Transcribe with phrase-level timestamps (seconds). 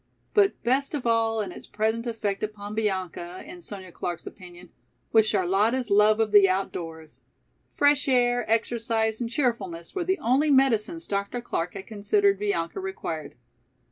[0.33, 4.71] But best of all in its present effect upon Bianca, in Sonya Clark's opinion,
[5.11, 7.21] was Charlotta's love of the outdoors.
[7.75, 11.39] Fresh air, exercise and cheerfulness were the only medicines Dr.
[11.39, 13.35] Clark had considered Bianca required.